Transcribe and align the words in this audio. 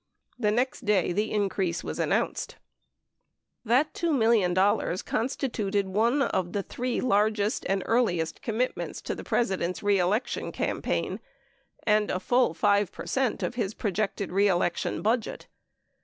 The 0.39 0.49
next 0.49 0.85
day 0.85 1.11
the 1.11 1.29
increase 1.31 1.83
was 1.83 1.99
announced. 1.99 2.55
That 3.63 3.93
$2 3.93 4.11
million 4.17 4.55
constituted 5.05 5.89
one 5.89 6.23
of 6.23 6.53
the 6.53 6.63
three 6.63 6.99
largest 6.99 7.67
and 7.69 7.83
earliest 7.85 8.41
commitments 8.41 8.99
to 9.03 9.13
the 9.13 9.23
President's 9.23 9.83
reelection 9.83 10.51
campaign 10.51 11.19
and 11.83 12.09
a 12.09 12.19
full 12.19 12.55
5 12.55 12.91
per 12.91 13.05
cent. 13.05 13.43
of 13.43 13.53
his 13.53 13.75
projected 13.75 14.31
reelection 14.31 15.03
budget. 15.03 15.45